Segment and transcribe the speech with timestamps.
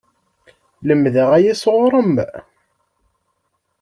[0.87, 2.15] Lemdeɣ aya sɣur-m!